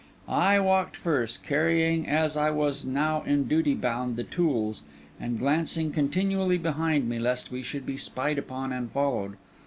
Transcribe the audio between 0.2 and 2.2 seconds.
I walked first, carrying,